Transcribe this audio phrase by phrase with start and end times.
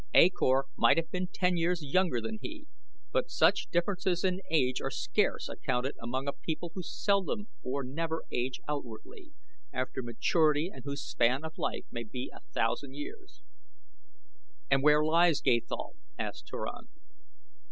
[0.15, 2.65] A Kor might have been ten years younger than he,
[3.11, 8.23] but such differences in age are scarce accounted among a people who seldom or never
[8.31, 9.33] age outwardly
[9.71, 13.43] after maturity and whose span of life may be a thousand years.
[14.71, 16.87] "And where lies Gathol?" asked Turan.